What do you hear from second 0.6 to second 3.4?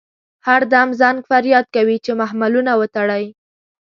دم زنګ فریاد کوي چې محملونه وتړئ.